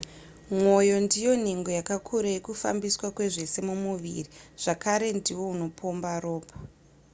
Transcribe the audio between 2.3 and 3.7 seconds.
yekufambiswa kwezvese